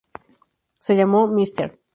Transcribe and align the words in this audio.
Se 0.79 0.95
llamó 0.95 1.27
"Mr. 1.27 1.77